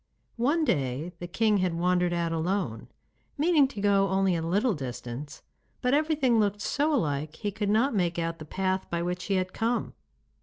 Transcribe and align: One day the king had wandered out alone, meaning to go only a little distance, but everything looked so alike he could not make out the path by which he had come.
One 0.41 0.65
day 0.65 1.11
the 1.19 1.27
king 1.27 1.57
had 1.57 1.75
wandered 1.77 2.11
out 2.11 2.31
alone, 2.31 2.87
meaning 3.37 3.67
to 3.67 3.79
go 3.79 4.07
only 4.07 4.35
a 4.35 4.41
little 4.41 4.73
distance, 4.73 5.43
but 5.79 5.93
everything 5.93 6.39
looked 6.39 6.59
so 6.59 6.91
alike 6.91 7.35
he 7.35 7.51
could 7.51 7.69
not 7.69 7.93
make 7.93 8.17
out 8.17 8.39
the 8.39 8.45
path 8.45 8.89
by 8.89 9.03
which 9.03 9.25
he 9.25 9.35
had 9.35 9.53
come. 9.53 9.93